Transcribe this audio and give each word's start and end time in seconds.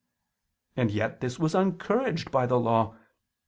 And 0.75 0.89
yet 0.89 1.21
this 1.21 1.37
was 1.37 1.53
encouraged 1.53 2.31
by 2.31 2.47
the 2.47 2.59
Law. 2.59 2.95